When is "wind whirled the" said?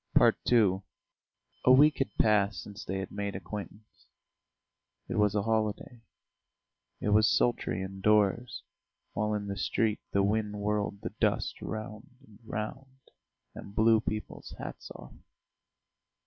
10.23-11.13